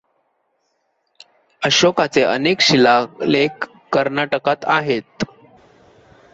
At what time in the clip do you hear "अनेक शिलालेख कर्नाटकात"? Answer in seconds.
2.23-4.65